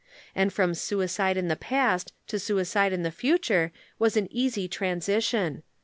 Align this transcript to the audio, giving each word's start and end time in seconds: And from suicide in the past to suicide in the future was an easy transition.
And 0.33 0.51
from 0.51 0.73
suicide 0.73 1.37
in 1.37 1.47
the 1.47 1.55
past 1.55 2.11
to 2.25 2.39
suicide 2.39 2.91
in 2.91 3.03
the 3.03 3.11
future 3.11 3.71
was 3.99 4.17
an 4.17 4.27
easy 4.33 4.67
transition. 4.67 5.61